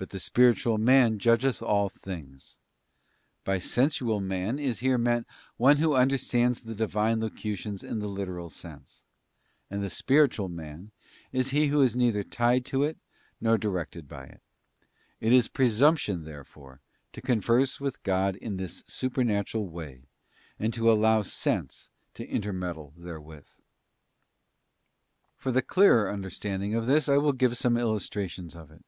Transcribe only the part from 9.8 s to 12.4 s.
the 'spiritual man' is he who is neither